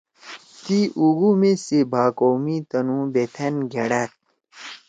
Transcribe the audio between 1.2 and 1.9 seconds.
میز سی